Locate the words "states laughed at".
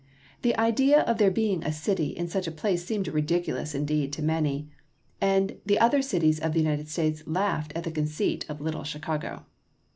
6.89-7.83